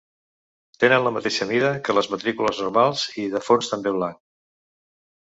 Tenen 0.83 1.05
la 1.07 1.11
mateixa 1.17 1.47
mida 1.51 1.69
que 1.89 1.97
les 1.97 2.11
matrícules 2.15 2.65
normals 2.65 3.07
i 3.27 3.31
de 3.37 3.45
fons 3.51 3.73
també 3.77 3.99
blanc. 4.03 4.23